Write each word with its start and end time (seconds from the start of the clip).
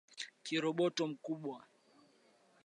kiroboto 0.43 1.07
mkubwa 1.07 1.57